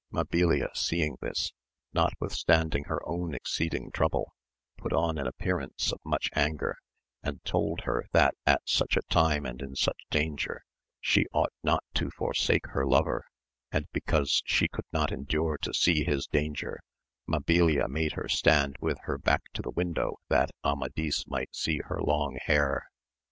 Mabilia 0.11 0.71
seeing 0.75 1.15
this, 1.21 1.53
notwithstanding 1.93 2.85
her 2.85 3.07
own 3.07 3.35
exceeding 3.35 3.91
trouble, 3.91 4.33
put 4.75 4.91
on 4.91 5.19
an 5.19 5.27
appearance 5.27 5.91
of 5.93 5.99
much 6.03 6.31
anger, 6.33 6.77
and 7.21 7.45
told 7.45 7.81
her 7.81 8.07
that 8.11 8.33
at 8.47 8.63
such 8.67 8.97
a 8.97 9.03
time 9.11 9.45
and 9.45 9.61
in 9.61 9.75
such 9.75 10.01
danger 10.09 10.63
she 10.99 11.27
ought 11.33 11.53
not 11.61 11.83
to 11.93 12.09
forsake 12.09 12.65
her 12.69 12.83
lover, 12.83 13.27
and 13.71 13.85
be 13.91 14.01
cause 14.01 14.41
she 14.43 14.67
could 14.67 14.85
not 14.91 15.11
endure 15.11 15.59
to 15.59 15.71
see 15.71 16.03
his 16.03 16.25
danger, 16.25 16.79
Mabilia 17.27 17.87
made 17.87 18.13
her 18.13 18.27
stand 18.27 18.77
with 18.79 18.97
her 19.03 19.19
back 19.19 19.43
to 19.53 19.61
the 19.61 19.69
window 19.69 20.17
that 20.29 20.49
Amadis 20.63 21.27
might 21.27 21.53
see 21.53 21.77
her 21.83 22.01
long 22.01 22.39
hair. 22.45 22.89